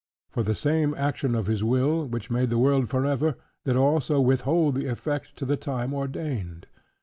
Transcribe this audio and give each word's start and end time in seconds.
For 0.31 0.41
the 0.41 0.55
same 0.55 0.95
action 0.95 1.35
of 1.35 1.45
his 1.45 1.63
will, 1.63 2.07
which 2.07 2.31
made 2.31 2.49
the 2.49 2.57
world 2.57 2.89
forever, 2.89 3.35
did 3.65 3.75
also 3.75 4.19
withhold 4.19 4.73
the 4.73 4.87
effect 4.87 5.35
to 5.35 5.45
the 5.45 5.57
time 5.57 5.93
ordained. 5.93 6.65